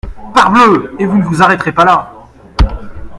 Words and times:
Parbleu! 0.33 0.95
et 0.97 1.05
vous 1.05 1.19
ne 1.19 1.23
vous 1.23 1.43
arrêterez 1.43 1.73
pas 1.73 1.85
là. 1.85 2.11